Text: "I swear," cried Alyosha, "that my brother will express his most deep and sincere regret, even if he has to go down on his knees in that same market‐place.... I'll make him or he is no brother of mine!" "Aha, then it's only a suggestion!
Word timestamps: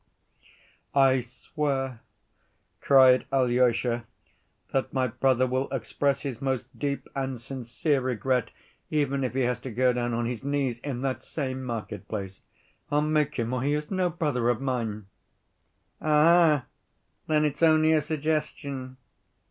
"I 0.95 1.19
swear," 1.19 2.01
cried 2.81 3.27
Alyosha, 3.31 4.05
"that 4.73 4.91
my 4.91 5.05
brother 5.05 5.45
will 5.45 5.69
express 5.69 6.21
his 6.21 6.41
most 6.41 6.65
deep 6.75 7.07
and 7.15 7.39
sincere 7.39 8.01
regret, 8.01 8.49
even 8.89 9.23
if 9.23 9.35
he 9.35 9.41
has 9.41 9.59
to 9.59 9.69
go 9.69 9.93
down 9.93 10.15
on 10.15 10.25
his 10.25 10.43
knees 10.43 10.79
in 10.79 11.01
that 11.03 11.21
same 11.21 11.61
market‐place.... 11.61 12.41
I'll 12.89 13.01
make 13.01 13.35
him 13.35 13.53
or 13.53 13.61
he 13.61 13.73
is 13.73 13.91
no 13.91 14.09
brother 14.09 14.49
of 14.49 14.59
mine!" 14.59 15.05
"Aha, 16.01 16.65
then 17.27 17.45
it's 17.45 17.61
only 17.61 17.93
a 17.93 18.01
suggestion! 18.01 18.97